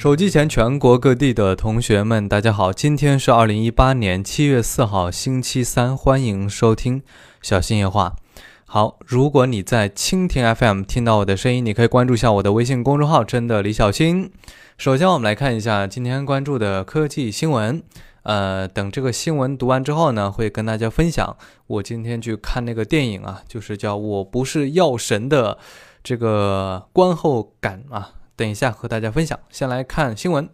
[0.00, 2.72] 手机前全国各地的同学们，大家好！
[2.72, 7.02] 今天是二零一八年七月四号，星期三，欢迎收听
[7.42, 8.16] 小新夜话。
[8.64, 14.32] 好，如果你在蜻蜓 FM 听到我的声音，你可以关注一下我的微信公众号“真的李小新”。
[14.78, 17.82] 首先，我们来看一下今天关注的科技新闻。
[18.22, 21.36] 呃，等这个新闻读完之后呢，会跟大家分享
[21.66, 25.58] 我今天去看那个电影啊，就是叫《我不是药神》的
[26.02, 28.12] 这个观后感啊。
[28.40, 29.38] 等一下和大家分享。
[29.50, 30.48] 先来看新闻，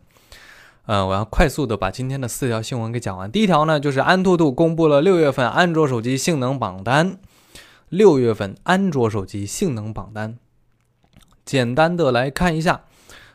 [0.86, 3.30] 呃，我要快速的把今天的四条新闻给讲完。
[3.30, 7.20] 第一条呢，就是安兔兔公布了六月份安卓手机性能榜单。
[7.88, 10.36] 六月份安卓手机性能榜单，
[11.44, 12.80] 简单的来看一下。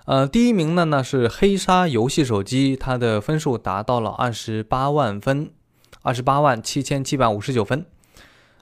[0.04, 5.50] 呃，第一名的呢是黑鲨游戏手机，它的分数达到了二十八万分，
[6.02, 7.86] 二十八万七千七百五十九分。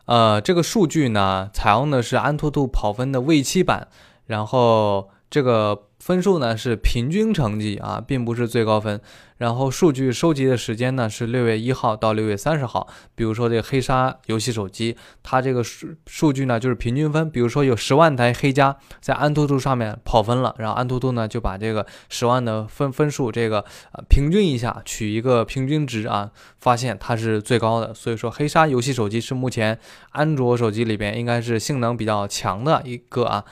[0.05, 3.87] 呃，这个数据呢，采用的是安兔兔跑分的 V 七版，
[4.27, 5.09] 然后。
[5.29, 8.99] 这个分数呢是平均成绩啊，并不是最高分。
[9.37, 12.87] 然后数据收集的时间呢是六月一号到六月三十号。
[13.15, 17.29] 比如说这个黑鲨游戏手机，它这个数数据呢就是平均分。
[17.29, 23.59] 比如说有十万台黑加在安兔兔上面跑分了，然后安兔兔呢就把这个十万的分分数这个
[23.93, 27.93] 呃平均一下，取一个平均值啊，发现它是最高的。
[27.93, 33.45] 所以说黑鲨游戏手机是目前安卓手机里边应该是性能比较强的一个啊。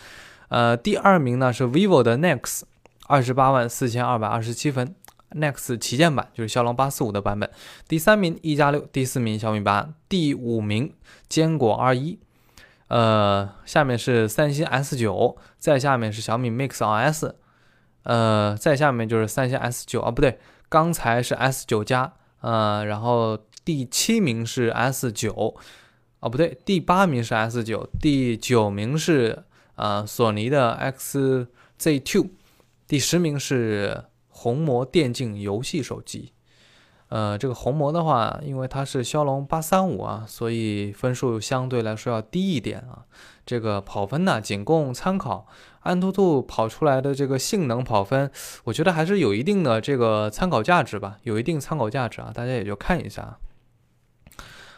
[0.49, 2.61] 呃，第二名呢是 vivo 的 Nex，
[3.07, 4.95] 二十八万四千二百二十七分
[5.31, 7.49] ，Nex 旗舰版就是骁龙八四五的版本。
[7.85, 10.93] 第三名一加六，第四名小米八，第五名
[11.27, 12.17] 坚果 R 一。
[12.87, 17.33] 呃，下面是三星 S 九，再下面是小米 Mix RS，
[18.03, 25.57] 呃，再下面就是三星 S 九啊，不对，刚才是 S 九加，呃，然后第七名是 S 九，
[26.21, 29.43] 哦，不对，第八名是 S 九，第九名是。
[29.77, 32.29] 呃，索尼的 XZ2，
[32.87, 36.33] 第十名是红魔电竞游戏手机。
[37.09, 43.05] 呃，这个红魔的话，因为它是骁龙八三五啊，所以分数相对来说要低一点啊。
[43.45, 45.47] 这个跑分呢，仅供参考。
[45.81, 48.29] 安兔兔跑出来的这个性能跑分，
[48.65, 53.37] 我觉得还是有一定的这个参考价值吧，有一定参考价值啊，大家也就看一下。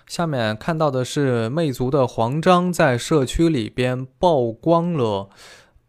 [0.10, 5.30] 下面看到的是魅族的黄章在社区里边曝光了，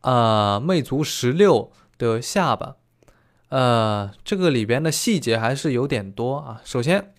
[0.02, 2.74] 呃，魅族十六的下巴，
[3.48, 6.60] 呃，这个里边的细节还是有点多啊。
[6.64, 7.14] 首先，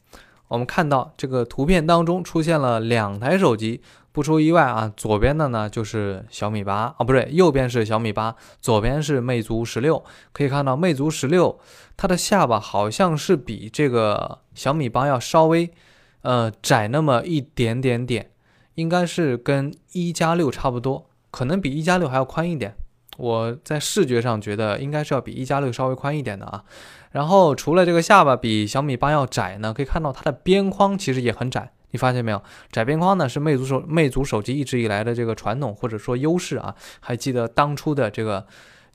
[0.47, 10.05] 我们看到这个图片当中出现了两台手机，不出意外啊，左边的呢就是小米八啊，不对，右边是小米八，左边是魅族十六。
[10.31, 11.59] 可以看到，魅族十六
[11.97, 15.73] 它的下巴好像是比这个小米八要稍微。
[16.21, 18.31] 呃，窄那么一点点点，
[18.75, 22.75] 应该是跟一加六差不多，可能比一加六还要宽一点。
[23.17, 26.63] 我在视觉上觉得应该是要比一加六稍微宽一点的啊。
[27.11, 32.41] 然后除了这个下巴比小米八要窄呢，可以看到它的边框其实也很窄，你发现没有？
[32.71, 36.73] 窄边框呢是魅族手魅族手机一直以来的这个传统或者说优势啊。
[36.99, 38.45] 还记得当初的这个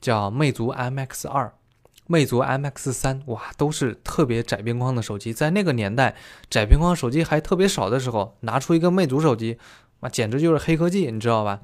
[0.01, 1.53] 叫魅族 MX 二。
[2.07, 6.15] 魅族 MX 三哇，都是特别窄边框的手机，在那个年代，
[6.49, 9.57] 窄边框手机还特别少的时候，拿出一个魅族手机，
[9.99, 11.59] 那简直就是黑科技，你知道吧？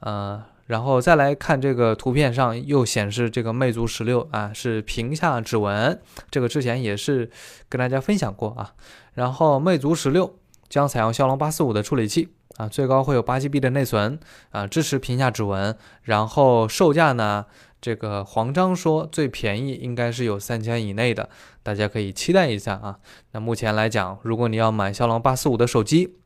[0.00, 6.00] 呃，然后再来看这个图片上又显示这个魅族十六啊，是屏下指纹，
[6.30, 7.30] 这个之前也是
[7.68, 8.74] 跟大家分享过啊。
[9.14, 10.38] 然后魅族十六
[10.68, 14.18] 将采用骁龙八四五的处理器啊，最高会有八 GB 的内存
[14.50, 17.46] 啊，支持屏下指纹，然后售价呢？
[17.80, 21.30] 这个黄章说最便宜应该是有三千以内的，
[21.62, 22.98] 大家可以期待一下啊。
[23.30, 26.16] 那目前来讲，如果你要买骁龙八四五的手机，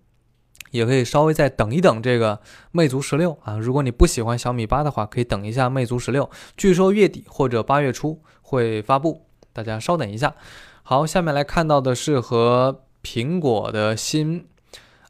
[0.70, 3.58] 也可以稍微再等一等这个魅族十六啊。
[3.58, 10.34] 如果你不喜欢小米八的话，可以等一下魅族十六，据说月底或者八月初会发布，大家稍等一下。
[10.82, 14.46] 好，下面来看到的是和苹果的新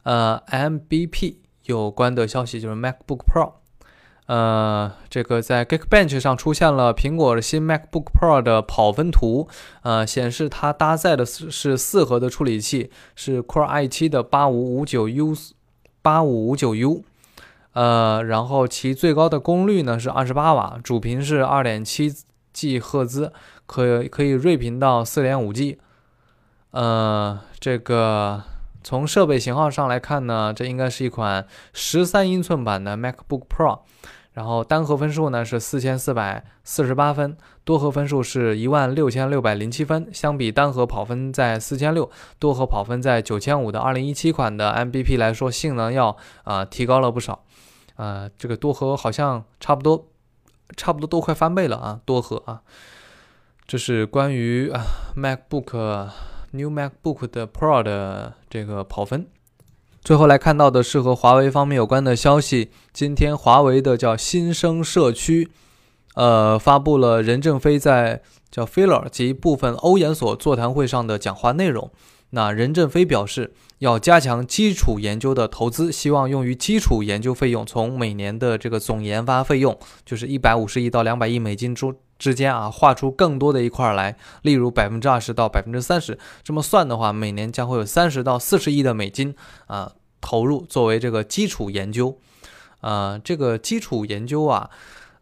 [0.03, 1.35] 呃 MBP
[1.65, 3.53] 有关的消息，就是 MacBook Pro。
[4.25, 9.49] 呃，这个在 Geekbench 上出现了苹果的新 MacBook Pro 的跑分图，
[9.81, 15.35] 呃，显示它搭载的是是四核的处理器，是 Core i7 的八五五九 U，
[16.01, 17.03] 八五五九 U，
[17.73, 22.09] 呃，然后其最高的功率呢是二十八瓦，主频是二点七
[22.53, 23.33] G 赫兹，
[23.65, 25.79] 可可以睿频到四点五 G，
[26.71, 28.41] 呃，这个
[28.83, 33.79] 从设备型号上来看呢，这应该是一款十三英寸版的 MacBook Pro。
[34.33, 40.09] 然后单核分数呢是四千四百四十八分，多核分数是一万六千六百零七分。
[40.11, 42.09] 相比单核跑分在四千六，
[42.39, 47.43] 多核跑分在九千五的二零一七款的 MBP 来说，性能要啊提高了不少。
[47.95, 50.07] 呃，这个多核好像差不多，
[50.75, 52.63] 差不多都快翻倍了啊，多核啊。
[53.67, 54.83] 这是关于啊
[55.15, 55.77] MacBook
[56.53, 59.27] New MacBook 的 Pro 的这个跑分。
[60.01, 62.69] 最后来看到的是和华为方面有关的消息。
[62.91, 65.49] 今天华为的叫新生社区，
[66.15, 68.21] 呃，发布了任正非在
[68.51, 71.89] 叫 Filler 及部分欧研所座谈会上的讲话内容。
[72.29, 89.35] 那任正非表示，要加强基础研究的投资，希望用于基础研究费用从每年的这个总研发费用，就是一百五十亿到两百亿美金中之间啊，划出更多的一块来，例如百分之二十到百分之三十，这么算的话，每年将会有三十到四十亿的美金
[89.67, 89.91] 啊
[90.21, 92.17] 投入作为这个基础研究。
[92.79, 94.69] 呃，这个基础研究啊，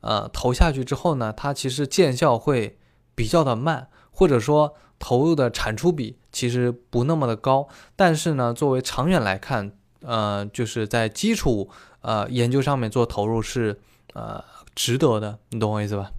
[0.01, 2.77] 呃，投下去之后呢，它其实见效会
[3.15, 4.75] 比较的慢，或者说。
[5.04, 9.71] 投入的产出比其实不那么的高，但是呢，作为长远来看，
[10.01, 11.71] 呃，就是在基础
[12.01, 13.80] 呃研究上面做投入是
[14.13, 14.44] 呃
[14.75, 16.12] 值得的，你懂我意思吧？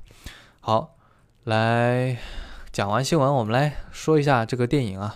[0.64, 0.94] 好，
[1.42, 2.16] 来
[2.70, 5.12] 讲完新闻，我们来说一下这个电影啊。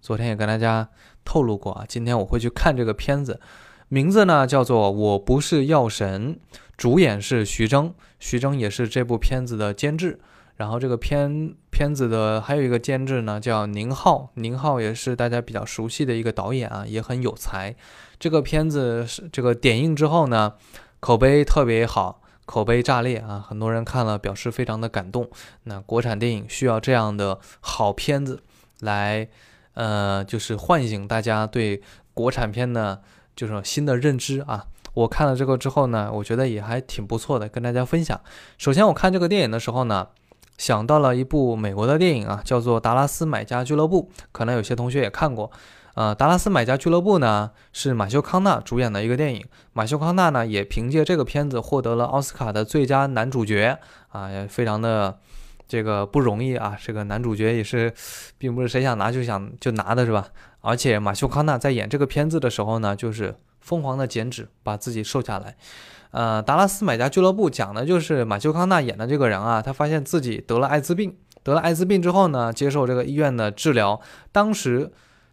[0.00, 0.88] 昨天也跟大家
[1.24, 3.40] 透露过啊，今天我会去看这个片子，
[3.88, 6.36] 名字呢叫做《我不是药神》，
[6.76, 10.20] 主演是徐峥，徐峥也是这部片子的监制。
[10.54, 17.74] 然后这个片片子的还有一个监制呢，叫宁浩，宁浩也是大家比较熟悉的一个导演啊，也很有才。
[18.20, 20.54] 这个片子是这个点映之后呢，
[21.00, 25.30] 口碑特别好，口碑炸裂啊，很多人看了表示非常的感动。
[25.62, 28.42] 那国产电影需要这样的好片子
[28.80, 29.28] 来，
[29.74, 31.80] 呃，就是唤醒大家对
[32.12, 33.00] 国产片的
[33.36, 34.66] 就是新的认知啊。
[34.94, 38.20] 我看了这个之后呢，我觉得也还挺不错的，跟大家分享。
[38.58, 40.08] 首先我看这个电影的时候呢。
[40.60, 45.50] 想到了一部美国的电影啊，叫做《达拉斯买家俱乐部》，可能有些同学也看过。
[45.94, 49.42] 呃，《达拉斯买家俱乐部》呢是马修康纳主演的一个电影，
[49.72, 53.78] 马修康纳呢也凭借这个片子获得了奥斯卡的最佳男主角
[54.10, 55.18] 啊，也非常的
[55.66, 56.76] 这个不容易啊。
[56.78, 57.90] 这个男主角也是，
[58.36, 60.28] 并不是谁想拿就想就拿的是吧？
[60.60, 65.56] 而且马修康纳在演这个片子的时候呢，就是疯狂的减脂，把自己瘦下来。
[66.10, 74.00] 呃，达拉斯买家俱乐部讲的就是马修康纳演的这个人啊，他发现自己得了艾滋病，得了艾滋病之后呢，接受这个医院的治疗。
[74.32, 74.90] 当时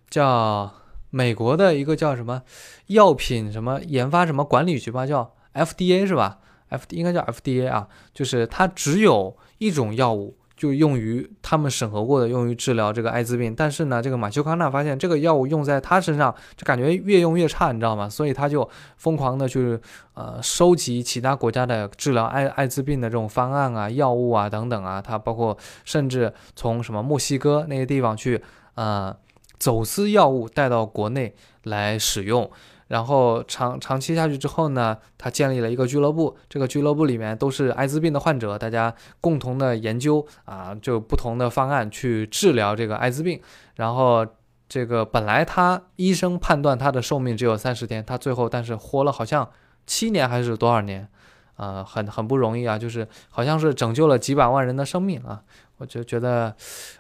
[0.10, 0.72] 叫
[1.10, 2.44] 美国的一个叫什么
[2.88, 6.40] 药品什么研发什么管理局吧，叫 FDA 是吧
[6.70, 10.38] ？FD 应该叫 FDA 啊，就是它只有一种药物。
[10.58, 13.54] 就用于他们审核过的，用于治疗这个艾滋病。
[13.56, 18.10] 但是呢，这个马修康纳发现这个药物用在他身上，就感觉越用越差，你知道吗？
[18.10, 18.68] 所以他就
[18.98, 19.80] 疯狂的去
[20.16, 25.00] 呃收集其他国家的治疗艾艾滋病的这种方案啊、药物啊等等啊。
[25.00, 25.56] 他包括
[25.86, 28.42] 甚至从什么墨西哥那些地方去
[28.74, 29.16] 呃
[29.60, 32.50] 走私药物带到国内来使用。
[32.88, 43.42] 然后长长期下去之后呢，他建立了一个俱乐部，这个俱乐部里面都是艾滋病的患者，大家共同的研究啊，就不同的方案去治疗这个艾滋病。
[43.76, 44.26] 然后
[44.70, 49.50] 这个本来他医生判断他的寿命只有三十天，他最后但是活了好像
[49.86, 51.08] 七年还是多少年，
[51.56, 55.44] 啊，很很不容易啊，就是好像是拯救了几百万人的生命啊，
[55.78, 56.56] 我就觉得，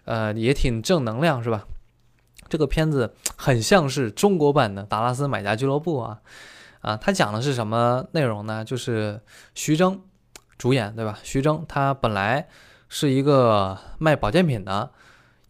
[0.06, 1.66] 呃，也挺正能量是吧？
[2.50, 6.20] 这个片子很像是中国版的《达拉斯买家俱乐部》啊，
[6.82, 8.63] 啊，它讲的是什么内容呢？
[8.63, 9.22] 就是
[9.56, 10.01] 徐峥
[10.58, 11.20] 主演，对吧？
[11.24, 12.48] 徐峥他本来
[12.89, 14.92] 是一个卖保健品的，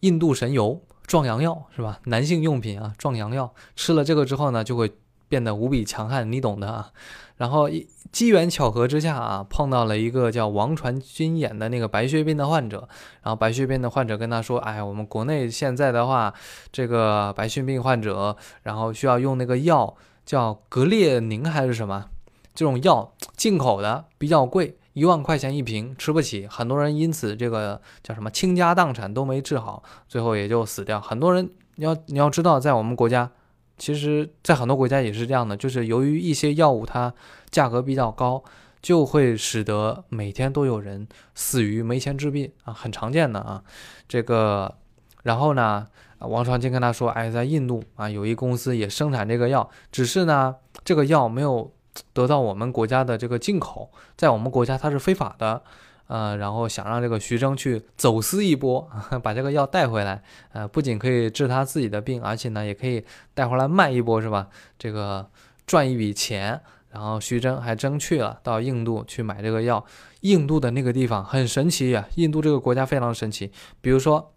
[0.00, 2.00] 印度神油壮阳药是吧？
[2.04, 4.92] 男性用品啊，壮阳药，吃了这个之后呢，就会
[5.28, 6.90] 变得无比强悍，你懂的啊。
[7.38, 12.88] 然后一机缘巧合之下啊，碰到了一个叫王传君演的那个白血病的患者。
[13.22, 16.32] 然后白血病的患者跟他说：“哎，我们国内现在的话，
[16.72, 22.06] 这个白血病患者，然后需要用那个药叫格列宁还是什么？
[22.54, 26.46] 这种药进口的比较贵，一万块钱一瓶，吃不起。
[26.48, 31.00] 很多人因此这个叫什么倾家荡产都没治好，最后也就死掉。
[31.00, 33.30] 很多人，你要你要知道，在我们国家。”
[33.78, 37.14] 其实，在很多国家也是这样的，就是由于一些药物它
[37.50, 38.42] 价格比较高，
[38.82, 43.62] 就会使得每天都有人死于没钱治病啊，很常见的啊。
[44.08, 44.74] 这个，
[45.22, 45.86] 然后呢，
[46.18, 51.72] 王传金跟他说，哎，在印度啊，有一公司也生产这个药，只是呢，这个药没有
[52.12, 55.62] 得到我们国家的这个进口，在我们国家它是非法的。
[56.08, 58.90] 呃，然后想让这个徐峥去走私一波，
[59.22, 60.22] 把这个药带回来，
[60.52, 64.48] 呃，不仅可以治他自己的病，而且呢，也可以带回来卖一波，是吧？
[64.78, 65.30] 这个
[65.66, 66.60] 赚一笔钱。
[66.90, 69.84] 然后徐峥还真去了，到印度去买这个药。
[70.22, 73.52] 印度的那个地方很神奇呀，印度这个国家非常神奇。
[73.82, 74.32] 比如说，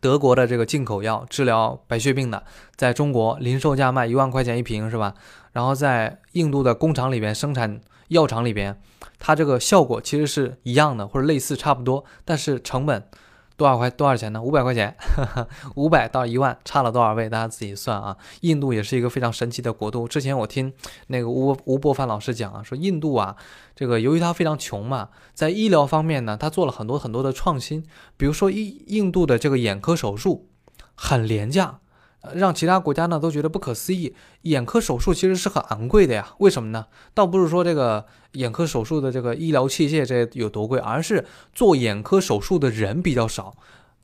[0.00, 2.44] 德国的这个进口药治疗白血病的，
[2.76, 5.14] 在中国零售价卖一万块钱一瓶，是吧？
[5.52, 8.80] 然后在印度的工厂里边生产药厂里边，
[9.18, 13.08] 它这个效果其实是一样的，或者类似差不多，但是成本。
[13.58, 14.42] 多少块多少钱呢？
[14.42, 14.94] 五百块钱，
[15.76, 17.26] 五百到一万，差了多少倍？
[17.26, 18.14] 大家自己算啊。
[18.42, 20.06] 印度也是一个非常神奇的国度。
[20.06, 20.70] 之前我听
[21.06, 23.34] 那个吴吴伯凡老师讲啊，说印度啊，
[23.74, 27.82] 这个由于它非常穷嘛，在医疗方面呢，它做了很多很多的创新。
[28.18, 30.50] 比如说，印印度的这个眼科手术
[30.94, 31.78] 很廉价。
[32.34, 34.14] 让其他国家呢都觉得不可思议。
[34.42, 36.86] 眼科手术其实是很昂贵的呀，为什么呢？
[37.14, 43.54] 倒不是说这个眼科手术的这个医疗器械这有多贵，而是做眼科手术的人比较少，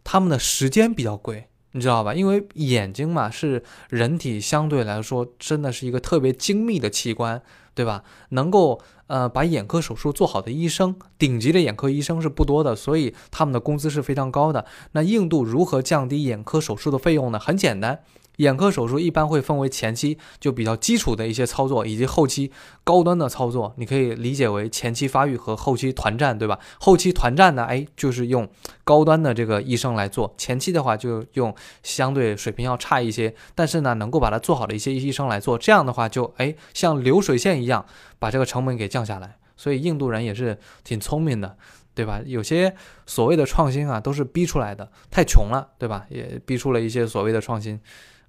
[0.04, 2.14] 他们的时间比较贵，你知道吧？
[2.14, 7.42] 因为眼睛嘛是人体相对来说真的是一个特别精密的器官。
[7.74, 8.04] 对吧？
[8.28, 14.66] 能够呃把眼科手术做好的医生，顶级的眼科医生是不多的，所以他们的工资是非常高的。
[14.90, 17.38] 那印度如何降低眼科手术的费用呢？
[17.38, 18.00] 很简单。
[18.36, 22.50] 眼科手术一般会分为前期就比较基础的一些操作，以及后期
[22.82, 23.72] 高端的操作。
[23.76, 26.58] 你可以理解为前期发育和后期团战，对吧？
[26.80, 28.48] 后期团战呢，哎，就是用
[28.84, 35.58] 高端的这个医生来做；前期的话，就用相对水平要差一些，但是呢，能够把它做好的一些医生来做。
[35.58, 37.84] 这样的话，就哎，像流水线一样
[38.18, 39.36] 把这个成本给降下来。
[39.54, 41.56] 所以印度人也是挺聪明的，
[41.94, 42.20] 对吧？
[42.24, 42.74] 有些
[43.06, 46.04] 所谓的创新啊，都是逼出来的，太穷了，对吧？
[46.08, 47.78] 也逼出了一些所谓的创新。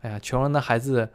[0.04, 1.10] 哎呀，穷人的孩子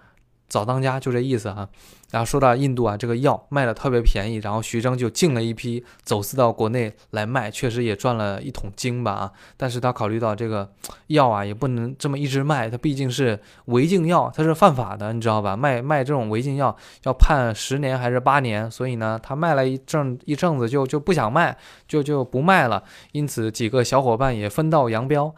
[0.49, 1.69] 早当家，就这意思哈。
[2.11, 9.33] 然后说到印度啊，这个药卖的特别便宜，然后徐峥就进了一批走私到国内来卖，确实也赚了一桶金吧啊。
[9.59, 10.73] 但是他考虑到这个
[11.09, 15.55] 药啊，也不能这么一直卖，它毕竟是违禁药，它是犯法的，你知道吧？
[15.55, 21.55] 卖卖这种违禁药要判十年还是八年，所以呢，他卖了一阵一阵子就就不想卖，
[21.87, 22.83] 就就不卖了。
[23.13, 25.35] 因此几个小伙伴也分道扬镳。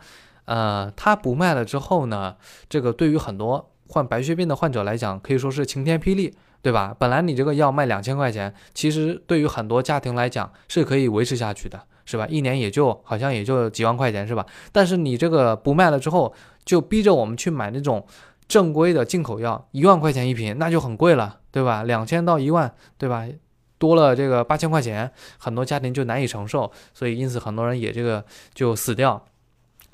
[0.50, 2.34] 呃，他不卖了之后呢，
[2.68, 6.92] 这个对于很多患白血病的患者来讲，可以说是晴天霹雳，对吧？
[6.98, 12.26] 本来你这个药卖两千块钱，其实对于很多家庭来讲是可以维持下去的，是吧？
[12.28, 14.44] 一年也就好像也就几万块钱，是吧？
[14.72, 18.04] 但是你这个不卖了之后，就逼着我们去买那种
[18.48, 21.84] 正规的进口药，一万块钱一瓶，那就很贵了，对吧？
[21.84, 23.24] 两千到一万，对吧？
[23.78, 29.24] 多了这个八千块钱，很多家庭就难以承受，所以因此很多人也这个就死掉。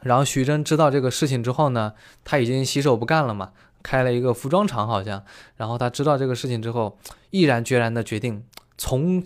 [0.03, 1.93] 然后徐峥知道这个事情之后呢，
[2.25, 5.25] 他已经洗手不干了嘛，开了一个服装厂好像。
[5.57, 6.99] 然后他知道这个事情之后，
[7.31, 8.45] 毅然决然的决定
[8.76, 9.25] 从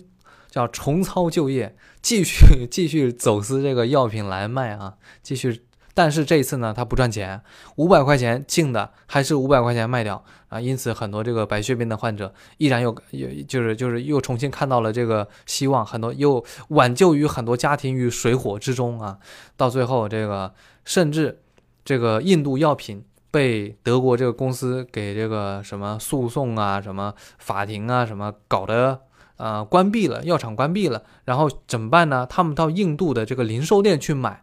[0.49, 5.63] 叫重操旧业，继续 继续走私这个药品来卖啊，继续。
[5.93, 7.41] 但是这一次呢，他不赚钱，
[7.75, 19.17] 五百块钱进的还是五百块钱卖掉啊，因此很多这个白血病的患者依然又又就是就是又重新看到了这个希望，很多又挽救于很多家庭于水火之中啊，
[19.57, 20.53] 到最后这个
[20.85, 21.41] 甚至
[21.83, 29.01] 这个印度药品被德国这个公司给这个什么诉讼啊、什么法庭啊、什么搞得
[29.35, 32.25] 呃关闭了，药厂关闭了，然后怎么办呢？
[32.29, 34.41] 他们到印度的这个零售店去买。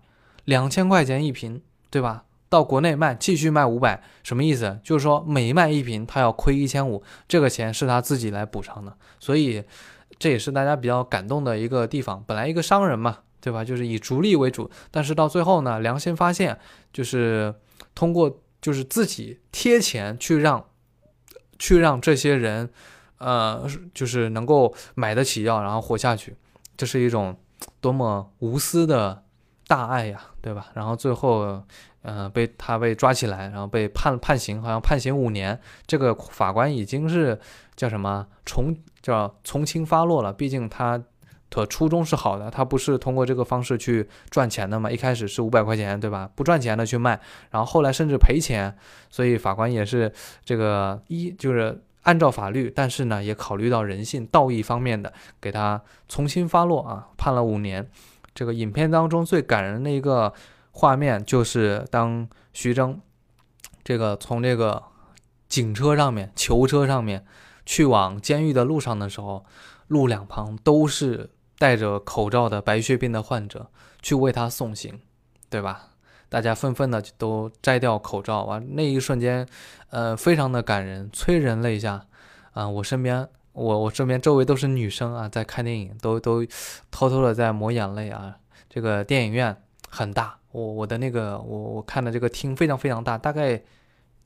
[0.48, 2.24] 两千块钱一瓶，对吧？
[2.48, 4.80] 到国内卖，继续卖五百，什么意思？
[4.82, 8.96] 就是说每卖一瓶，他要亏一千五，这个钱是他自己来补偿的。
[9.20, 9.62] 所以
[10.18, 12.24] 这也是大家比较感动的一个地方。
[12.26, 13.62] 本来一个商人嘛，对吧？
[13.62, 16.58] 就是以逐利为主，但是到最后呢，良心发现，
[16.94, 17.54] 就是
[17.94, 20.64] 通过就是自己贴钱去让，
[21.58, 22.70] 去让这些人，
[23.18, 26.34] 呃，就是能够买得起药，然后活下去，
[26.74, 27.36] 这是一种
[27.82, 29.24] 多么无私的。
[29.68, 30.68] 大爱呀，对吧？
[30.72, 31.62] 然后最后，
[32.00, 35.60] 呃，被他被抓起来，然后被判判刑，好像判刑五年。
[35.86, 37.38] 这个法官已经是
[37.76, 40.32] 叫什么从叫从轻发落了。
[40.32, 40.98] 毕竟他
[41.50, 44.90] 的初衷是好的，他不是通过这个方式去赚钱的嘛。
[44.90, 46.30] 一开始是五百块钱，对吧？
[46.34, 47.20] 不赚钱的去卖，
[47.50, 48.74] 然后后来甚至赔钱。
[49.10, 50.10] 所以法官也是
[50.46, 57.86] 这个一就是按照法律，但是呢也考虑到人性道义方面的，给他从轻发落啊，判了五年。
[58.34, 60.32] 这个影片当中最感人的一个
[60.72, 63.00] 画面，就是当徐峥
[63.82, 64.82] 这个从这个
[65.48, 67.24] 警车上面、囚车上面
[67.66, 69.44] 去往监狱的路上的时候，
[69.88, 73.70] 路两旁都是戴着口罩的白血病的患者
[74.00, 75.00] 去为他送行，
[75.50, 75.88] 对吧？
[76.28, 79.48] 大家纷纷的都摘掉口罩啊，那一瞬间，
[79.90, 82.04] 呃，非常的感人，催人泪下
[82.52, 82.68] 啊！
[82.68, 83.28] 我身边。
[83.58, 86.46] 我我身边周围都是女生啊，在看电影，都都
[86.90, 88.36] 偷偷的在抹眼泪啊。
[88.70, 89.56] 这个电影院
[89.88, 93.60] 很大，我我的那个我我看的这个厅非常非常大，大概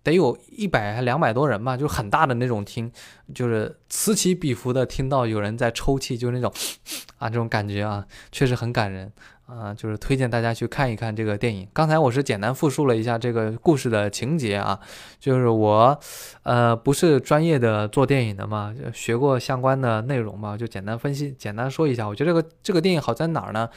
[0.03, 2.93] 得有一百还两百多人吧，就很大的那种厅，
[3.35, 6.53] 就是此起彼伏的听到有人在抽泣，就那种
[7.19, 9.11] 啊这种感觉啊，确实很感人
[9.53, 11.69] 啊，就是推荐大家去看一看这个电影。
[11.73, 14.81] 刚才我是简单复述了一下这个故事的情节啊，
[15.21, 15.99] 就是我，
[16.43, 22.09] 呃，不是专业的做电影的嘛，学过相关的内容嘛，就简单分析，简单说一下。
[22.09, 23.69] 我觉得这个这个电影好在哪儿呢？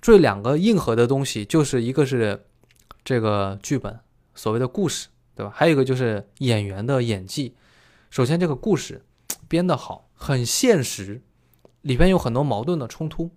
[0.00, 2.44] 这两个硬核的东西，就是一个是
[3.02, 3.98] 这个剧本，
[4.34, 5.50] 所谓的故事，对吧？
[5.54, 7.54] 还有一个就是演员的演技。
[8.10, 9.02] 首先，这个故事
[9.48, 11.22] 编得好，很现实，
[11.80, 13.30] 里边有很多矛盾的冲突，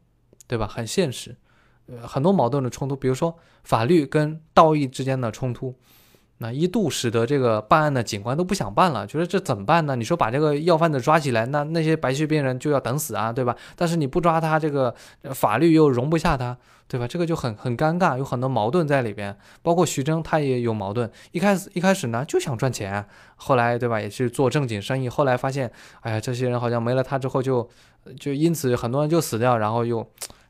[0.46, 0.67] 对吧？
[0.67, 1.38] 很现实。
[1.89, 5.74] 呃，很多矛盾的冲突，比如说法律跟道义之间的冲突，
[6.39, 9.96] 那一度使得这个办案的警官都不想办了，觉得这怎么办呢？
[9.96, 13.56] 你说把这个要贩子抓起来，那那些白血病人就要等死啊，对吧？
[13.75, 14.94] 但是你不抓他，这个
[15.34, 16.58] 法律又容不下他，
[16.89, 17.08] 对吧？
[17.08, 19.36] 这个就很很尴尬，有很多矛盾在里边。
[19.62, 23.06] 包括徐峥他也有矛盾，一开始一开始呢就想赚钱，
[23.38, 27.67] 后来对吧也是做正经生意，后来发现，哎呀，这些人好像没了他之后就
[28.20, 30.06] 就因此很多人就死掉，然后又。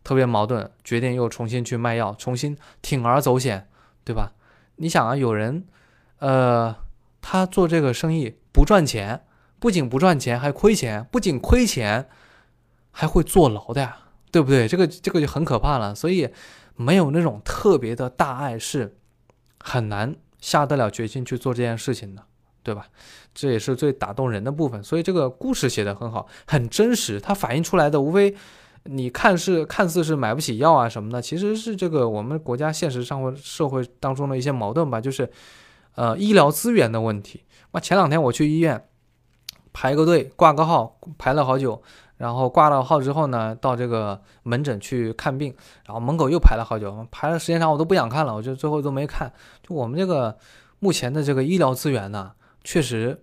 [0.08, 3.68] 特别矛盾，决定又重新去卖药，重新铤而走险，
[4.06, 4.32] 对吧？
[4.78, 5.66] 你想啊，有人，
[6.20, 6.74] 呃，
[7.20, 9.26] 他做这个生意不赚钱，
[9.60, 12.08] 不仅不赚钱，还亏钱，不仅亏钱，
[12.90, 13.98] 还会坐牢的呀，
[14.32, 14.66] 对不对？
[14.66, 15.94] 这个这个就很可怕了。
[15.94, 16.30] 所以，
[16.78, 18.96] 没有那种特别的大爱是
[19.60, 22.24] 很难下得了决心去做这件事情的，
[22.64, 22.88] 对吧？
[23.34, 24.82] 这也是最打动人的部分。
[24.82, 28.34] 所以这个故事写得很好，很真实，它反映出来的无非。
[28.84, 35.30] 你看是看似是买不起药啊什么的，其实是这个我们国家现实生活社会当中的一些矛盾吧，就是，
[35.96, 37.44] 呃，医疗资源的问题。
[37.72, 38.88] 那前两天我去医院
[39.74, 41.82] 排个队挂个号，排了好久，
[42.16, 45.54] 然后挂了号之后呢，到这个门诊去看病，
[45.86, 49.32] 然后门口又排了好久，排了时间长我都不想看了，我就最后都没看。
[49.62, 50.38] 就我们这个
[50.80, 52.32] 目前的这个医疗资源呢，
[52.64, 53.22] 确实，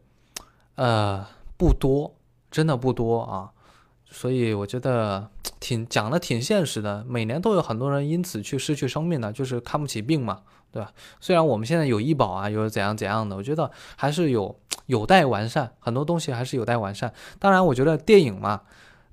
[0.74, 2.14] 呃，不多，
[2.50, 3.50] 真的不多啊。
[4.06, 5.28] 所以我觉得
[5.64, 10.92] 挺讲的挺现实的，每年都有很多人因此去失去生命的，就是看不起病嘛，对吧？
[11.20, 14.54] 虽然我们现在有医保啊，有怎样怎样的，我觉得还是有
[14.84, 17.10] 有待完善，很多东西还是有待完善。
[17.38, 18.60] 当然，我觉得电影嘛，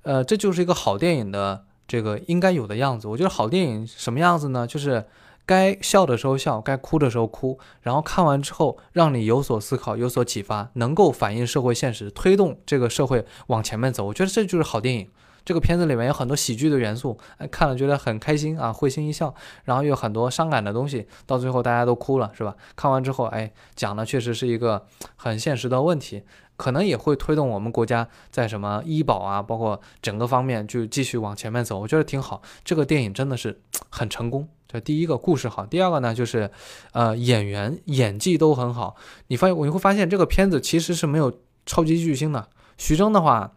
[0.02, 3.08] 呃，这就是一个好电影的这个应该有的样子。
[3.08, 4.66] 我觉得好电影什么样子呢？
[4.66, 5.06] 就是。
[5.44, 14.06] 该笑的时候笑，该哭的时候哭，然后看完之后让你有所思考、有所启发，能够反映社会现实，推动这个社会往前面走。
[14.06, 15.10] 我觉得这就是好电影。
[15.44, 19.34] 这个片子里面有很多喜剧的元素，哎，看了觉得很开心啊，会心一笑。
[19.64, 22.54] 然后有很多伤感的东西，到最后大家都哭了，是吧？
[22.76, 26.22] 看完之后，哎，讲的确实是一个很现实的问题，
[26.56, 31.78] 可能也会推动我们国家在什么医保啊，包括整个方面就继续往前面走。
[31.80, 32.42] 我觉得挺好。
[32.64, 34.48] 这个电影真的是很成功。
[34.68, 36.50] 这第一个故事好，第二个呢就是，
[36.92, 38.96] 呃，演员演技都很好。
[39.26, 41.30] 你发现你会发现这个片子其实是没有
[41.66, 42.48] 超级巨星的。
[42.78, 43.52] 徐峥的话，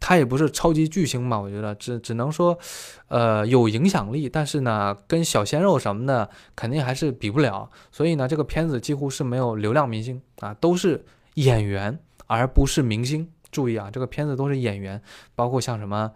[0.00, 2.58] 他也不是超级巨星嘛，我觉得只只能说，
[3.08, 7.68] 呃，有影响力，但是呢，跟小鲜肉什么的肯定还是比不了。
[7.90, 13.28] 所以呢，这个片子几乎是没有流量明星啊，都是演员而不是明星。
[13.50, 15.00] 注意啊，这个片子都是演员，
[15.34, 16.12] 包括像什么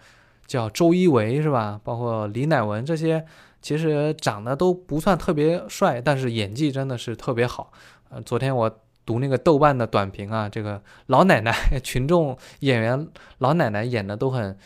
[0.46, 1.80] 叫周一围是吧？
[1.82, 3.24] 包括李乃文这些。
[3.62, 7.70] 其实长得都不算特别帅，但是演技真的是特别好。
[8.08, 14.56] 呃，昨天我读那个豆瓣的短评啊，这个老奶奶 群众演员老奶奶演的都很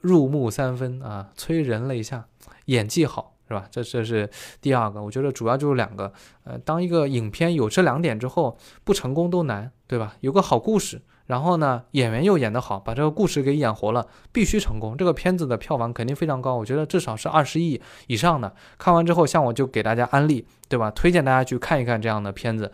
[0.00, 2.26] 入木三分啊，催人泪下，
[2.66, 3.66] 演技好是吧？
[3.70, 4.28] 这这是
[4.60, 6.12] 第二个，我觉得主要就是两个。
[6.44, 10.16] 呃，当一个影片有这两点之后，不成功都难，对吧？
[10.20, 11.02] 有个好故事。
[11.26, 14.94] 然后呢，演员又演得好，把这个故事给演活了，必须成功。
[14.94, 18.54] 这个片子的票房肯定非常高，我觉得至少是二十亿以上的。
[18.76, 20.90] 看完之后，像我就给大家安利，对吧？
[20.90, 22.70] 推荐大家去看一看这样的片子，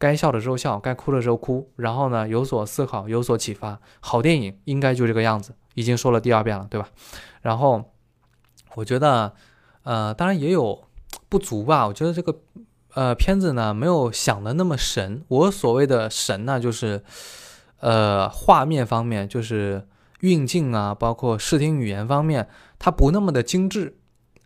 [0.00, 3.78] 该笑的时候笑，该哭的时候哭，然后呢有所思考，有所启发。
[4.00, 6.88] 好电影应该就这个样子，已经说了第二遍了，对吧？
[7.42, 7.92] 然后
[8.74, 9.32] 我觉得，
[9.84, 10.82] 呃，当然也有
[11.28, 11.86] 不足吧。
[11.86, 12.34] 我觉得这个
[12.94, 15.22] 呃片子呢没有想的那么神。
[15.28, 17.04] 我所谓的神呢，就是。
[17.82, 19.88] 呃，画面方面就是
[20.20, 22.46] 运镜啊，包括视听语言方面，
[22.78, 23.96] 它不那么的精致，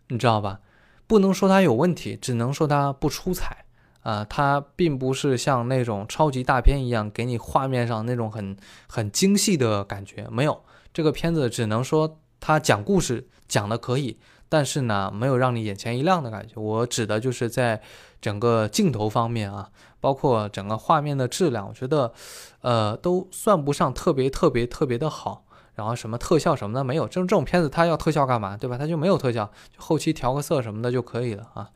[0.07, 0.61] 你知道吧？
[1.05, 3.64] 不能说它有问题，只能说它不出彩
[4.05, 4.25] 啊。
[4.29, 8.55] 它并不是像那种超级大片一样，给你画面上那种很
[8.87, 10.63] 很精细的感觉，没有。
[10.93, 14.17] 这个片子只能说它讲故事讲的可以。
[14.47, 16.53] 但是呢，没有让你眼前一亮的感觉。
[16.61, 17.81] 我指的就是在
[18.21, 22.13] 整个镜头方面啊，包括整个画面的质量，我觉得，
[22.61, 25.45] 呃，都算不上特别特别特别的好。
[25.73, 28.77] 然后什么特效什么的没有，这种这种片子它要特效干嘛，对吧？
[28.77, 31.69] 它就没有特效，就后期调个色什么的就可以了啊。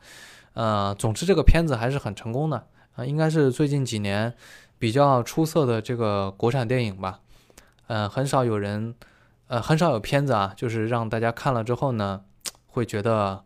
[0.60, 4.34] 呃，总之这个片子还是很成功的啊，应该是最近几年
[4.78, 7.20] 比较出色的这个国产电影吧。
[7.86, 8.94] 呃，很少有人，
[9.46, 12.24] 呃，很少有片子啊，就是让大家看了之后呢。
[12.72, 13.42] 会觉得，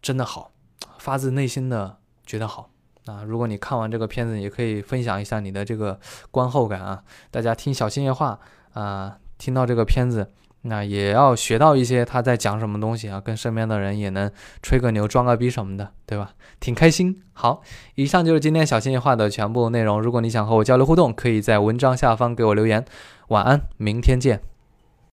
[0.00, 0.52] 真的好，
[0.98, 2.70] 发自内心的觉得好。
[3.06, 5.98] 啊，如果你看完这个片子，也可以分享一下你的这个
[6.30, 7.02] 观后感啊。
[7.32, 8.38] 大家听小新爷话
[8.72, 10.30] 啊，听到这个片子，
[10.68, 14.30] 那也要学到一些他在讲什么东西啊，跟身边的人也能
[14.62, 16.32] 吹个牛、装个逼什么的，对吧？
[16.60, 17.22] 挺开心。
[17.32, 17.62] 好，
[17.94, 20.00] 以上就是今天小新爷话的全部内容。
[20.00, 22.84] 如果你想和我交流互动，可以在文章下方给我留言。
[23.28, 24.55] 晚安，明天见。